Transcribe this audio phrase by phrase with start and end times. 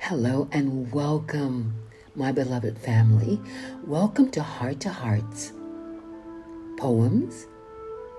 [0.00, 1.74] Hello and welcome,
[2.14, 3.38] my beloved family.
[3.84, 5.52] Welcome to Heart to Hearts.
[6.78, 7.46] Poems,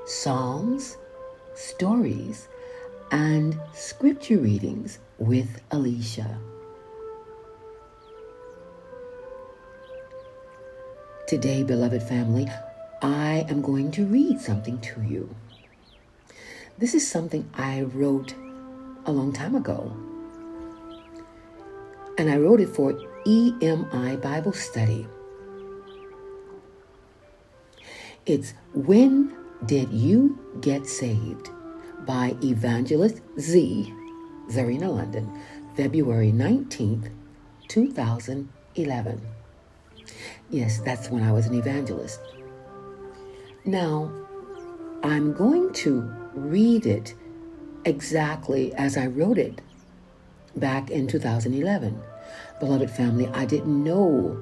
[0.05, 0.97] Psalms,
[1.55, 2.47] stories,
[3.11, 6.37] and scripture readings with Alisha.
[11.27, 12.47] Today, beloved family,
[13.01, 15.33] I am going to read something to you.
[16.77, 18.35] This is something I wrote
[19.05, 19.95] a long time ago
[22.19, 22.91] and I wrote it for
[23.25, 25.07] EMI Bible Study.
[28.25, 29.33] It's When
[29.65, 31.49] Did You Get Saved
[32.05, 33.93] by Evangelist Z,
[34.49, 35.31] Zarina London,
[35.77, 37.09] February 19th,
[37.69, 39.21] 2011.
[40.49, 42.19] Yes, that's when I was an evangelist.
[43.63, 44.11] Now,
[45.03, 46.01] I'm going to
[46.33, 47.15] read it
[47.85, 49.61] exactly as I wrote it
[50.57, 52.08] back in 2011.
[52.59, 54.37] Beloved family, I didn't know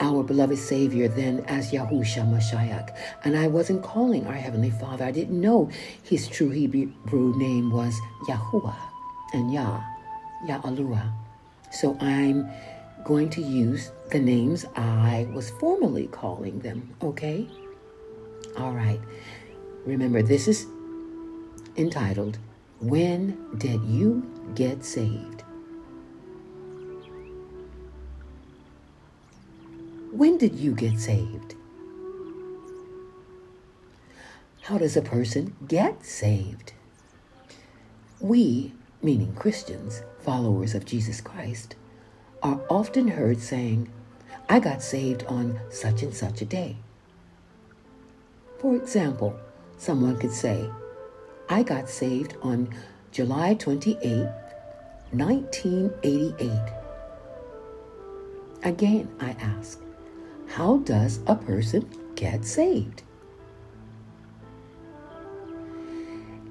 [0.00, 2.94] our beloved Savior then as Yahusha Mashiach.
[3.24, 5.04] And I wasn't calling our Heavenly Father.
[5.04, 5.70] I didn't know
[6.02, 8.76] his true Hebrew name was Yahuwah
[9.32, 9.82] and Yah,
[10.46, 11.12] Ya'alua.
[11.70, 12.50] So I'm
[13.04, 17.48] going to use the names I was formerly calling them, okay?
[18.58, 19.00] All right.
[19.84, 20.66] Remember, this is
[21.76, 22.38] entitled,
[22.80, 25.35] When Did You Get Saved?
[30.16, 31.56] When did you get saved?
[34.62, 36.72] How does a person get saved?
[38.18, 41.76] We, meaning Christians, followers of Jesus Christ,
[42.42, 43.90] are often heard saying,
[44.48, 46.78] I got saved on such and such a day.
[48.58, 49.38] For example,
[49.76, 50.70] someone could say,
[51.50, 52.70] I got saved on
[53.12, 54.26] July 28,
[55.12, 56.50] 1988.
[58.64, 59.82] Again, I ask,
[60.48, 63.02] how does a person get saved?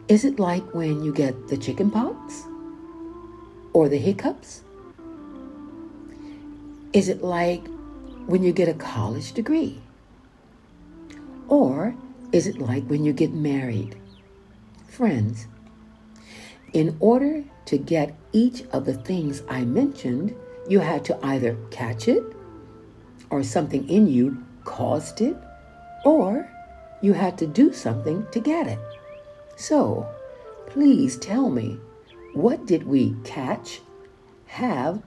[0.08, 2.44] Is it like when you get the chicken pox
[3.74, 4.62] or the hiccups?
[6.94, 7.66] Is it like
[8.28, 9.82] when you get a college degree?
[11.48, 11.96] Or
[12.32, 14.00] is it like when you get married?
[14.88, 15.48] Friends,
[16.74, 20.36] in order to get each of the things I mentioned,
[20.68, 22.24] you had to either catch it
[23.30, 25.38] or something in you caused it,
[26.04, 26.48] or
[27.02, 28.80] you had to do something to get it.
[29.56, 30.08] So,
[30.68, 31.80] please tell me,
[32.34, 33.82] what did we catch,
[34.48, 35.02] have,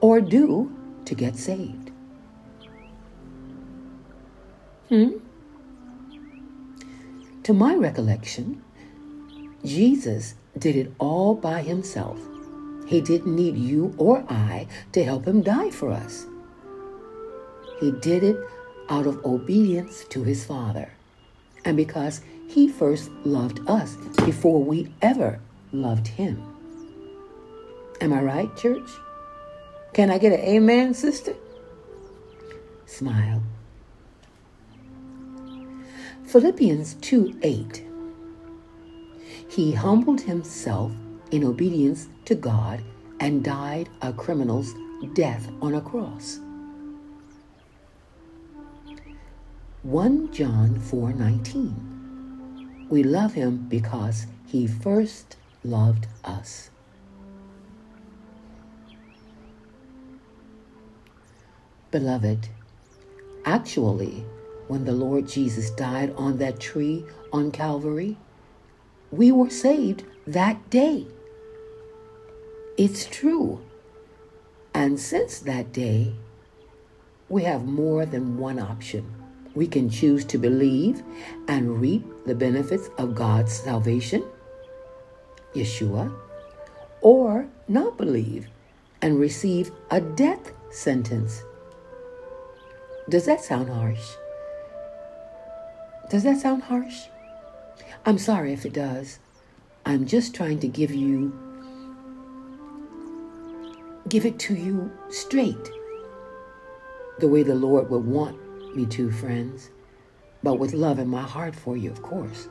[0.00, 0.72] or do
[1.04, 1.90] to get saved?
[4.88, 5.18] Hmm?
[7.44, 8.62] To my recollection,
[9.64, 12.20] Jesus did it all by himself.
[12.86, 16.26] He didn't need you or I to help him die for us.
[17.78, 18.36] He did it
[18.88, 20.92] out of obedience to his Father
[21.64, 25.40] and because he first loved us before we ever
[25.72, 26.42] loved him.
[28.00, 28.88] Am I right, church?
[29.92, 31.34] Can I get an amen, sister?
[32.86, 33.42] Smile.
[36.26, 37.84] Philippians 2 8.
[39.48, 40.92] He humbled himself
[41.30, 42.82] in obedience to God
[43.20, 44.74] and died a criminal's
[45.14, 46.40] death on a cross.
[49.86, 52.88] 1 John 4:19.
[52.90, 56.70] We love him because he first loved us.
[61.92, 62.48] Beloved,
[63.44, 64.24] actually,
[64.66, 68.16] when the Lord Jesus died on that tree on Calvary,
[69.12, 71.06] we were saved that day.
[72.76, 73.60] It's true.
[74.74, 76.16] And since that day,
[77.28, 79.15] we have more than one option
[79.56, 81.02] we can choose to believe
[81.48, 84.22] and reap the benefits of God's salvation,
[85.54, 86.14] Yeshua,
[87.00, 88.48] or not believe
[89.00, 91.42] and receive a death sentence.
[93.08, 94.06] Does that sound harsh?
[96.10, 97.06] Does that sound harsh?
[98.04, 99.18] I'm sorry if it does.
[99.86, 101.32] I'm just trying to give you
[104.08, 105.70] give it to you straight
[107.18, 108.38] the way the Lord would want
[108.76, 109.70] me to, friends,
[110.42, 112.48] but with love in my heart for you, of course.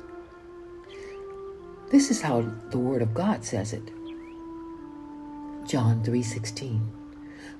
[1.91, 2.41] This is how
[2.71, 3.91] the word of God says it.
[5.65, 6.81] John 3:16.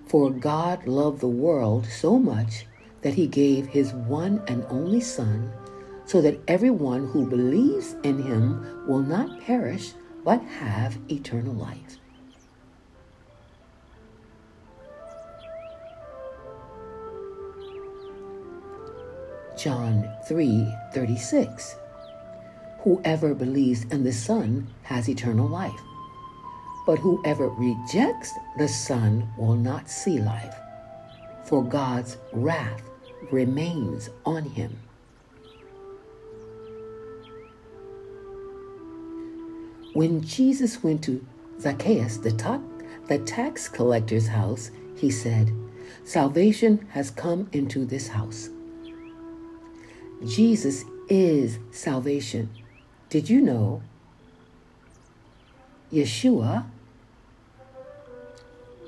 [0.05, 2.65] For God loved the world so much
[3.01, 5.51] that he gave his one and only son
[6.05, 11.99] so that everyone who believes in him will not perish but have eternal life.
[19.65, 21.75] John 3 36.
[22.81, 25.81] Whoever believes in the Son has eternal life,
[26.85, 30.53] but whoever rejects the Son will not see life,
[31.45, 32.83] for God's wrath
[33.31, 34.77] remains on him.
[39.93, 41.25] When Jesus went to
[41.59, 42.61] Zacchaeus, the, ta-
[43.07, 45.51] the tax collector's house, he said,
[46.03, 48.49] Salvation has come into this house.
[50.25, 52.49] Jesus is salvation.
[53.09, 53.81] Did you know?
[55.93, 56.65] Yeshua,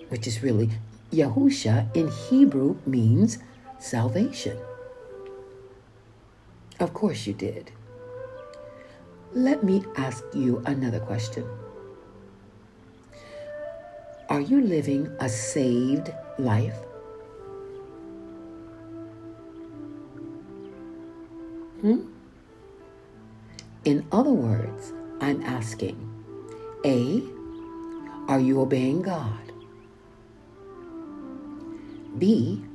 [0.10, 0.72] which is really
[1.12, 3.38] Yahusha in Hebrew, means
[3.80, 4.58] salvation.
[6.80, 7.72] Of course you did.
[9.34, 11.48] Let me ask you another question.
[14.30, 16.87] Are you living a saved life?
[21.82, 22.00] Hmm?
[23.86, 25.98] In other words, I'm asking
[26.84, 27.22] A,
[28.28, 29.52] are you obeying God?
[32.18, 32.66] B,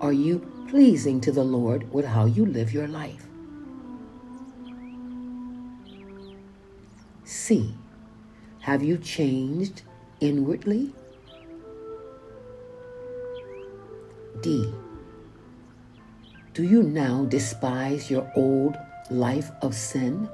[0.00, 3.26] are you pleasing to the Lord with how you live your life?
[7.24, 7.74] C.
[8.60, 9.82] Have you changed
[10.20, 10.92] inwardly?
[14.42, 14.72] D.
[16.56, 18.78] Do you now despise your old
[19.10, 20.26] life of sin?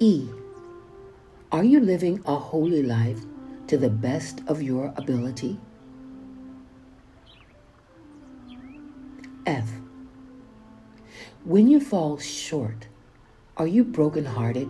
[0.00, 0.28] E.
[1.52, 3.20] Are you living a holy life
[3.68, 5.60] to the best of your ability?
[9.46, 9.70] F.
[11.44, 12.88] When you fall short,
[13.56, 14.68] are you brokenhearted?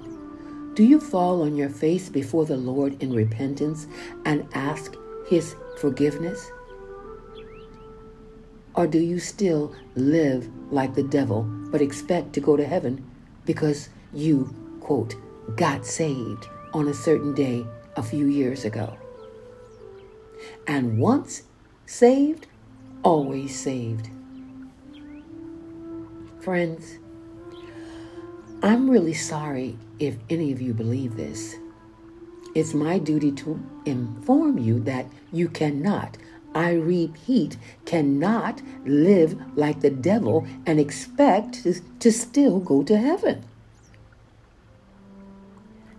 [0.75, 3.87] Do you fall on your face before the Lord in repentance
[4.26, 4.94] and ask
[5.28, 6.50] His forgiveness?
[8.74, 13.04] Or do you still live like the devil but expect to go to heaven
[13.44, 15.14] because you, quote,
[15.56, 17.66] got saved on a certain day
[17.96, 18.96] a few years ago?
[20.66, 21.42] And once
[21.86, 22.46] saved,
[23.02, 24.08] always saved.
[26.40, 26.98] Friends,
[28.62, 31.56] I'm really sorry if any of you believe this.
[32.54, 36.19] It's my duty to inform you that you cannot,
[36.54, 37.56] I repeat,
[37.87, 43.44] cannot live like the devil and expect to, still go to heaven.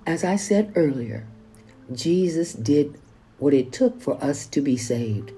[0.05, 1.25] As I said earlier,
[1.91, 2.99] Jesus did
[3.39, 5.31] what it took for us to be saved.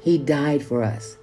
[0.00, 1.17] He died for us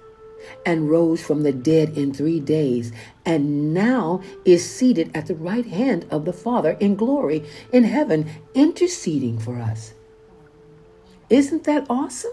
[0.64, 2.92] and rose from the dead in three days,
[3.24, 8.28] and now is seated at the right hand of the Father in glory in heaven,
[8.54, 9.94] interceding for us.
[11.28, 12.32] Isn't that awesome?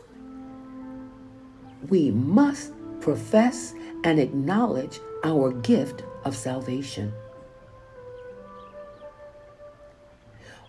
[1.90, 3.74] We must profess
[4.04, 7.14] and acknowledge our gift of salvation.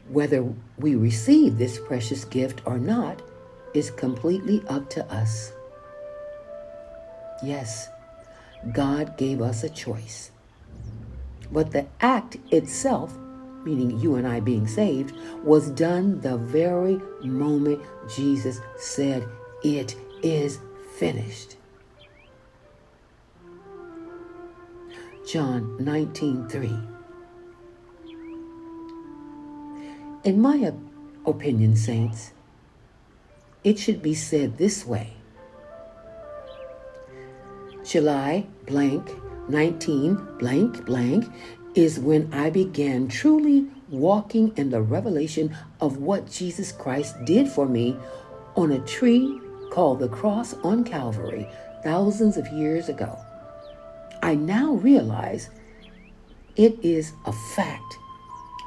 [0.08, 0.44] Whether
[0.78, 3.22] we receive this precious gift or not
[3.72, 5.53] is completely up to us.
[7.42, 7.88] Yes,
[8.72, 10.30] God gave us a choice.
[11.50, 13.16] But the act itself,
[13.64, 17.82] meaning you and I being saved, was done the very moment
[18.14, 19.28] Jesus said,
[19.62, 20.58] It is
[20.96, 21.56] finished.
[25.26, 26.78] John 19 3.
[30.24, 30.72] In my
[31.26, 32.32] opinion, saints,
[33.62, 35.13] it should be said this way
[37.84, 39.10] July blank
[39.50, 41.30] 19 blank blank
[41.74, 47.68] is when I began truly walking in the revelation of what Jesus Christ did for
[47.68, 47.96] me
[48.56, 49.38] on a tree
[49.70, 51.46] called the cross on Calvary
[51.82, 53.18] thousands of years ago.
[54.22, 55.50] I now realize
[56.56, 57.98] it is a fact.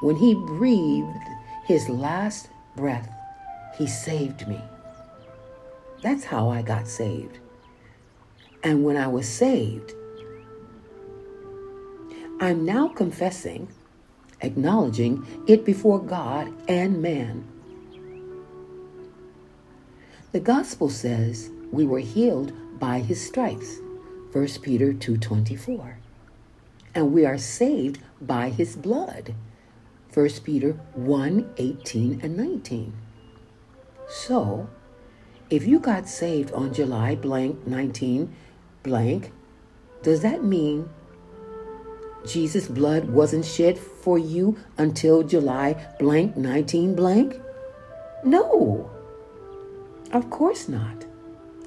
[0.02, 1.28] When he breathed
[1.66, 3.10] his last breath,
[3.80, 4.62] he saved me.
[6.04, 7.40] That's how I got saved.
[8.64, 9.94] And when I was saved,
[12.40, 13.68] I'm now confessing,
[14.42, 17.48] acknowledging it before God and man.
[20.32, 23.80] The gospel says we were healed by his stripes.
[24.32, 25.98] 1 Peter 2:24.
[26.94, 29.34] And we are saved by his blood.
[30.14, 32.94] 1 Peter 1 18 and 19.
[34.10, 34.70] So,
[35.50, 38.34] if you got saved on July blank 19
[38.88, 39.32] blank,
[40.02, 40.90] does that mean
[42.26, 47.40] Jesus' blood wasn't shed for you until July blank 19 blank?
[48.24, 48.90] No,
[50.12, 51.06] of course not.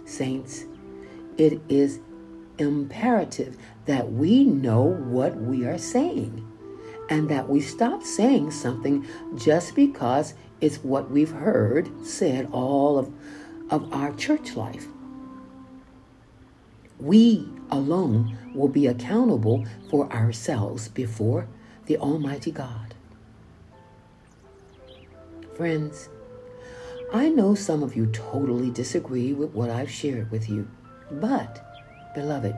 [0.04, 0.64] Saints,
[1.38, 2.00] it is
[2.58, 6.46] imperative that we know what we are saying
[7.08, 13.12] and that we stop saying something just because it's what we've heard said all of,
[13.70, 14.86] of our church life.
[17.00, 21.48] We alone will be accountable for ourselves before
[21.86, 22.94] the Almighty God.
[25.56, 26.08] Friends,
[27.12, 30.68] I know some of you totally disagree with what I've shared with you,
[31.10, 31.60] but,
[32.14, 32.54] beloved,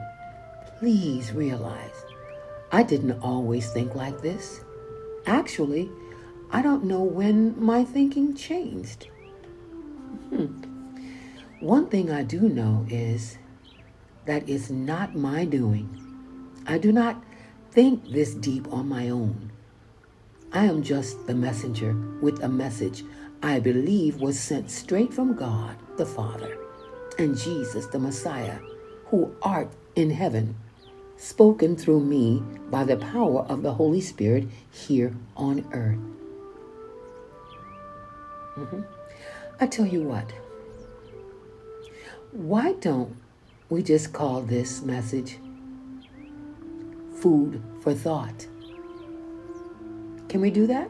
[0.79, 2.05] please realize
[2.71, 4.61] I didn't always think like this.
[5.25, 5.89] Actually,
[6.51, 9.07] I don't know when my thinking changed.
[10.29, 10.61] Hmm.
[11.59, 13.37] One thing I do know is
[14.25, 15.99] that it's not my doing.
[16.65, 17.21] I do not
[17.71, 19.51] think this deep on my own.
[20.51, 23.03] I am just the messenger with a message
[23.41, 26.57] I believe was sent straight from God the Father
[27.17, 28.59] and Jesus the Messiah,
[29.07, 30.55] who art in heaven,
[31.17, 35.99] spoken through me by the power of the Holy Spirit here on earth.
[38.57, 38.81] Mm-hmm.
[39.59, 40.31] I tell you what,
[42.31, 43.15] why don't
[43.69, 45.37] we just call this message
[47.15, 48.47] food for thought?
[50.29, 50.89] Can we do that?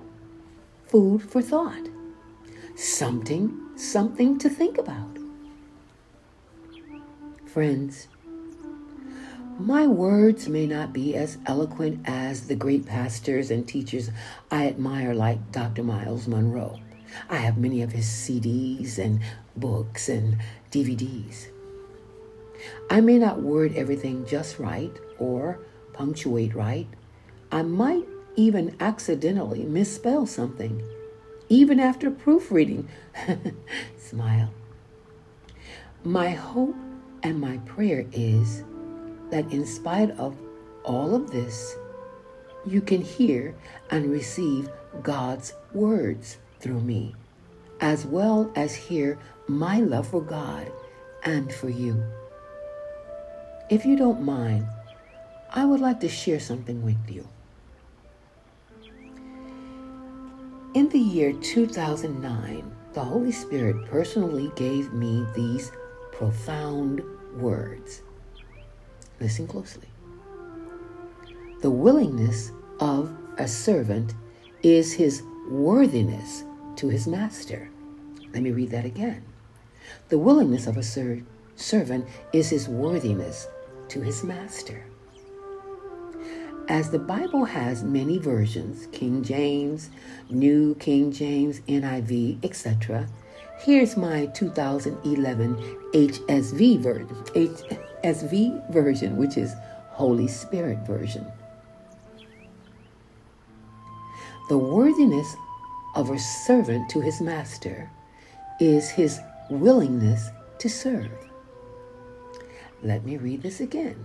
[0.88, 1.90] Food for thought
[2.76, 5.18] something, something to think about.
[7.46, 8.08] Friends,
[9.60, 14.10] my words may not be as eloquent as the great pastors and teachers
[14.50, 15.84] I admire, like Dr.
[15.84, 16.80] Miles Munroe.
[17.30, 19.22] I have many of his CDs and
[19.56, 20.38] books and
[20.72, 21.53] DVDs.
[22.90, 25.60] I may not word everything just right or
[25.94, 26.88] punctuate right.
[27.52, 28.06] I might
[28.36, 30.82] even accidentally misspell something
[31.50, 32.88] even after proofreading.
[33.98, 34.50] Smile.
[36.04, 36.76] My hope
[37.22, 38.64] and my prayer is
[39.30, 40.36] that in spite of
[40.84, 41.76] all of this,
[42.66, 43.56] you can hear
[43.90, 44.70] and receive
[45.02, 47.16] God's words through me,
[47.82, 49.18] as well as hear
[49.48, 50.72] my love for God
[51.24, 52.04] and for you.
[53.70, 54.68] If you don't mind,
[55.50, 57.28] I would like to share something with you.
[60.74, 65.72] In the year 2009, the Holy Spirit personally gave me these
[66.12, 67.02] profound
[67.38, 68.02] words.
[69.20, 69.88] Listen closely.
[71.62, 74.14] The willingness of a servant
[74.62, 76.44] is his worthiness
[76.76, 77.70] to his master.
[78.34, 79.24] Let me read that again.
[80.10, 81.24] The willingness of a ser-
[81.56, 83.48] servant is his worthiness
[83.90, 84.86] to his master.
[86.70, 89.90] As the Bible has many versions King James,
[90.30, 93.08] New King James, NIV, etc.,
[93.60, 95.56] here's my 2011
[95.94, 99.54] HSV version, HSV version, which is
[99.90, 101.26] Holy Spirit version.
[104.50, 105.36] The worthiness
[105.96, 107.90] of a servant to his master
[108.60, 109.20] is his
[109.50, 110.30] willingness
[110.60, 111.12] to serve.
[112.84, 113.96] Let me read this again.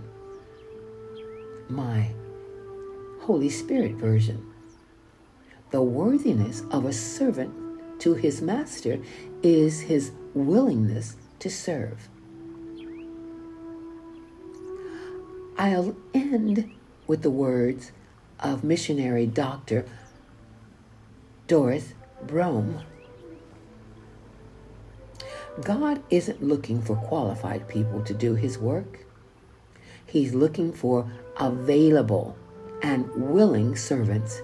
[1.67, 2.11] My
[3.19, 4.53] Holy Spirit version.
[5.71, 7.53] The worthiness of a servant
[7.99, 8.99] to his master
[9.43, 12.07] is his willingness to serve.
[15.57, 16.71] I'll end
[17.05, 17.91] with the words
[18.39, 19.85] of missionary Dr.
[21.47, 21.93] Doris
[22.25, 22.79] Brome.
[25.63, 29.05] God isn't looking for qualified people to do his work.
[30.05, 32.37] He's looking for available
[32.81, 34.41] and willing servants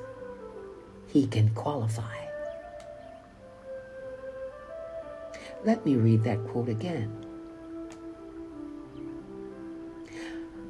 [1.07, 2.17] he can qualify.
[5.63, 7.25] Let me read that quote again.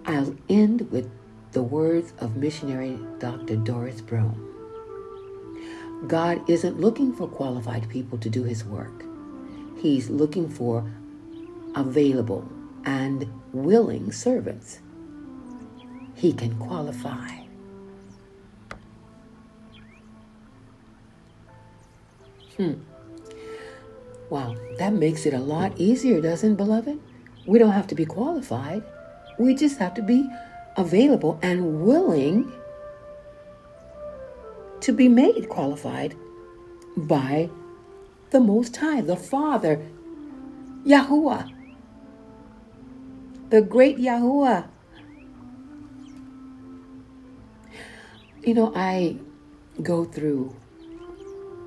[0.05, 1.09] I'll end with
[1.53, 3.55] the words of missionary Dr.
[3.55, 4.41] Doris Brome.
[6.07, 9.14] God isn't looking for qualified people to do his work.
[9.85, 10.83] He's looking for
[11.75, 12.49] available
[12.85, 14.79] and willing servants
[16.15, 17.29] he can qualify.
[22.57, 22.73] Hmm.
[24.31, 26.99] Wow, that makes it a lot easier, doesn't it, beloved?
[27.45, 28.81] We don't have to be qualified.
[29.37, 30.27] We just have to be
[30.77, 32.51] available and willing
[34.79, 36.15] to be made qualified
[36.97, 37.51] by
[38.31, 39.85] the Most High, the Father,
[40.85, 41.51] Yahuwah,
[43.49, 44.67] the great Yahuwah.
[48.43, 49.17] You know, I
[49.81, 50.55] go through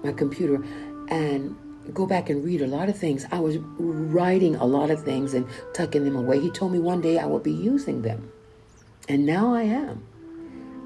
[0.05, 0.65] my computer
[1.09, 1.57] and
[1.93, 3.27] go back and read a lot of things.
[3.33, 6.41] I was writing a lot of things and tucking them away.
[6.41, 8.31] He told me one day I would be using them.
[9.09, 10.05] And now I am.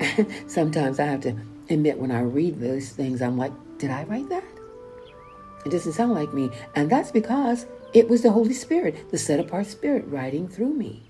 [0.46, 1.36] Sometimes I have to
[1.68, 4.44] admit when I read those things, I'm like, did I write that?
[5.64, 6.50] It doesn't sound like me.
[6.74, 11.02] And that's because it was the Holy Spirit, the set apart Spirit, writing through me.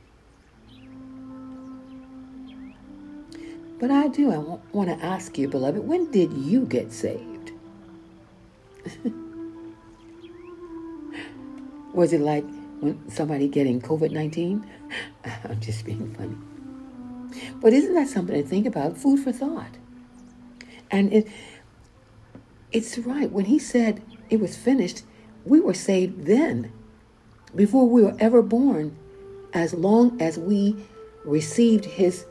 [3.78, 4.38] But I do, I
[4.73, 7.50] want to ask you, beloved, when did you get saved?
[11.92, 12.44] Was it like
[12.80, 14.64] when somebody getting COVID 19?
[15.44, 16.37] I'm just being funny.
[17.61, 18.97] But isn't that something to think about?
[18.97, 19.76] Food for thought.
[20.90, 21.28] And it
[22.71, 23.30] it's right.
[23.30, 25.02] When he said it was finished,
[25.44, 26.72] we were saved then,
[27.54, 28.96] before we were ever born,
[29.52, 30.74] as long as we
[31.24, 32.24] received his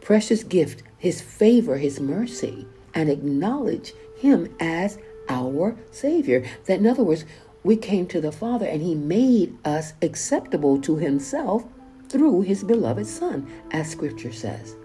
[0.00, 4.98] precious gift, his favor, his mercy, and acknowledge him as
[5.28, 6.44] our Savior.
[6.64, 7.26] That, in other words,
[7.62, 11.64] we came to the Father and He made us acceptable to Himself
[12.08, 14.76] through His beloved Son, as Scripture says.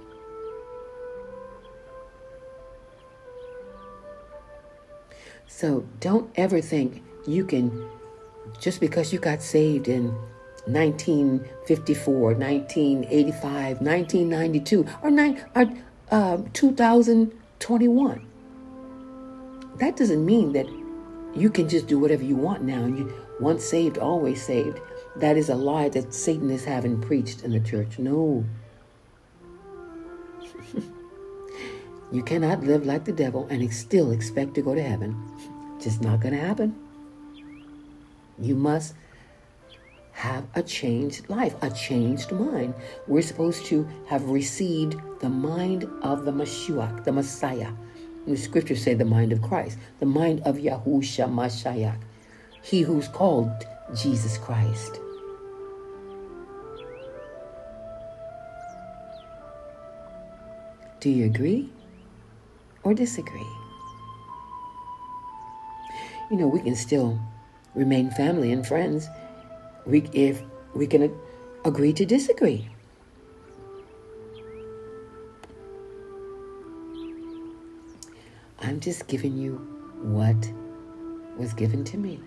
[5.53, 7.87] So don't ever think you can,
[8.59, 10.05] just because you got saved in
[10.65, 15.11] 1954, 1985, 1992, or,
[15.55, 15.71] or
[16.09, 18.27] uh, 2021.
[19.77, 20.67] That doesn't mean that
[21.35, 22.85] you can just do whatever you want now.
[22.85, 24.79] You once saved, always saved.
[25.17, 27.99] That is a lie that Satan is having preached in the church.
[27.99, 28.43] No.
[32.11, 35.15] You cannot live like the devil and still expect to go to heaven.
[35.79, 36.75] Just not going to happen.
[38.37, 38.95] You must
[40.11, 42.73] have a changed life, a changed mind.
[43.07, 47.71] We're supposed to have received the mind of the Mashiach, the Messiah.
[48.27, 51.97] The scriptures say the mind of Christ, the mind of Yahusha Mashiach,
[52.61, 53.49] he who's called
[53.95, 54.99] Jesus Christ.
[60.99, 61.71] Do you agree
[62.83, 63.47] or disagree?
[66.29, 67.19] You know, we can still
[67.75, 69.07] remain family and friends
[69.85, 70.41] we, if
[70.73, 71.13] we can
[71.65, 72.69] agree to disagree.
[78.59, 79.55] I'm just giving you
[80.01, 80.51] what
[81.37, 82.19] was given to me.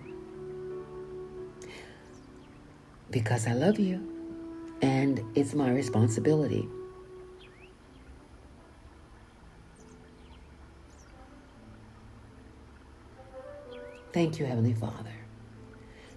[3.09, 4.01] Because I love you
[4.81, 6.67] and it's my responsibility.
[14.15, 15.11] Thank you, Heavenly Father.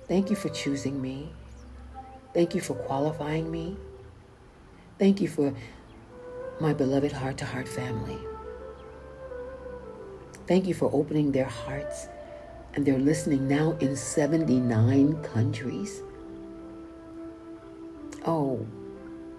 [0.06, 1.32] Thank you for choosing me.
[2.32, 3.76] Thank you for qualifying me.
[5.00, 5.52] Thank you for
[6.60, 8.16] my beloved heart to heart family.
[10.46, 12.06] Thank you for opening their hearts
[12.74, 16.00] and they're listening now in 79 countries.
[18.24, 18.64] Oh,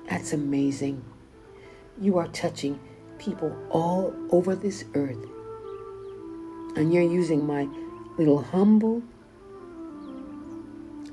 [0.09, 1.01] that's amazing.
[2.01, 2.77] You are touching
[3.19, 5.25] people all over this earth.
[6.75, 7.65] And you're using my
[8.19, 9.01] little humble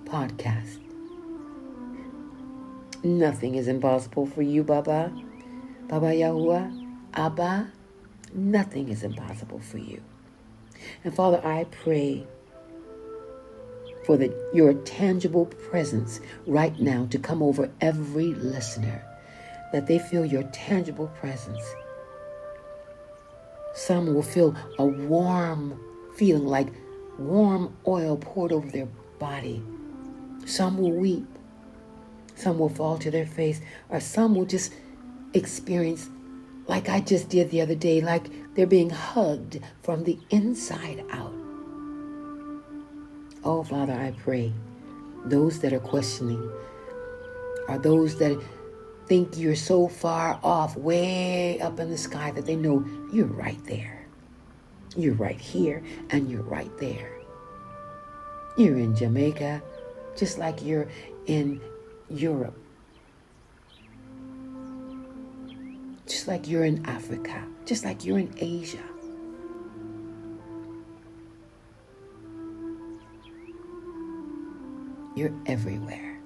[0.07, 0.81] podcast.
[3.05, 5.13] Nothing is impossible for you, Baba.
[5.87, 6.69] Baba Yahuwah,
[7.15, 7.71] Abba,
[8.35, 10.03] Nothing is impossible for you.
[11.05, 12.27] And Father, I pray
[14.05, 19.01] for the, your tangible presence right now to come over every listener,
[19.73, 21.63] that they feel your tangible presence.
[23.75, 25.81] Some will feel a warm
[26.17, 26.73] feeling like
[27.19, 29.63] warm oil poured over their body.
[30.45, 31.27] Some will weep.
[32.35, 34.73] Some will fall to their face, or some will just
[35.33, 36.09] experience
[36.67, 41.33] like I just did the other day, like they're being hugged from the inside out.
[43.45, 44.53] Oh, Father, I pray
[45.25, 46.51] those that are questioning
[47.69, 48.41] are those that
[49.07, 53.63] think you're so far off, way up in the sky, that they know you're right
[53.65, 54.06] there.
[54.97, 57.13] You're right here and you're right there.
[58.57, 59.63] You're in Jamaica,
[60.17, 60.89] just like you're
[61.27, 61.61] in
[62.09, 62.57] Europe
[66.07, 68.83] just like you're in Africa, just like you're in Asia.
[75.17, 76.21] You're everywhere.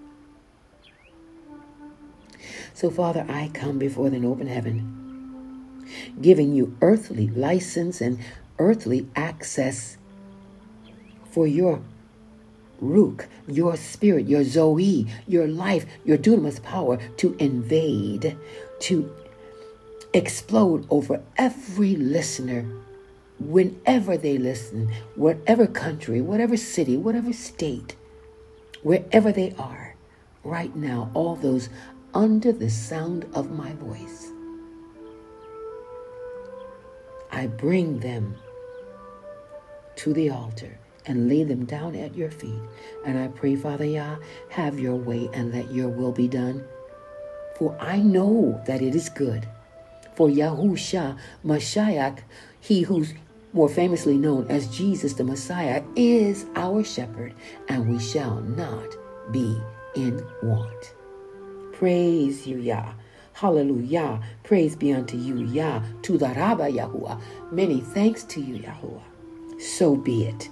[2.75, 5.87] So, Father, I come before an open heaven,
[6.21, 8.19] giving you earthly license and
[8.61, 9.97] earthly access
[11.33, 11.81] for your
[12.81, 18.37] Ruach, your spirit, your Zoe, your life, your dunamis power to invade,
[18.81, 19.13] to
[20.15, 22.65] explode over every listener
[23.39, 27.97] whenever they listen, whatever country, whatever city, whatever state,
[28.83, 29.95] wherever they are,
[30.43, 31.69] right now, all those
[32.15, 34.29] under the sound of my voice.
[37.31, 38.37] I bring them
[40.01, 42.61] to the altar and lay them down at your feet.
[43.05, 44.17] And I pray, Father Yah,
[44.49, 46.65] have your way and let your will be done.
[47.59, 49.47] For I know that it is good.
[50.15, 52.21] For Yahusha Mashiach,
[52.61, 53.13] he who's
[53.53, 57.35] more famously known as Jesus the Messiah, is our shepherd,
[57.69, 58.97] and we shall not
[59.33, 59.61] be
[59.97, 60.95] in want.
[61.73, 62.93] Praise you, Yah.
[63.33, 64.21] Hallelujah.
[64.45, 65.83] Praise be unto you, Yah.
[66.03, 67.21] To the Rabba Yahuwah.
[67.51, 69.10] Many thanks to you, Yahuwah.
[69.61, 70.49] So be it.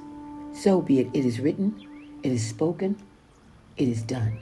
[0.53, 1.09] So be it.
[1.15, 1.75] It is written,
[2.23, 2.97] it is spoken,
[3.79, 4.39] it is done.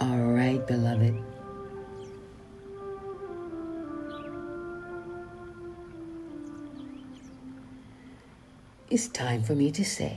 [0.00, 1.16] All right, beloved.
[8.90, 10.16] It's time for me to say,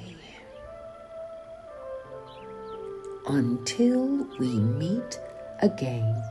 [3.27, 5.19] until we meet
[5.61, 6.21] again.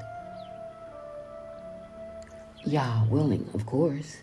[2.65, 4.19] Yah willing, of course.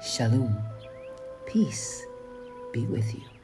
[0.00, 0.56] Shalom.
[1.44, 2.06] Peace
[2.72, 3.37] be with you.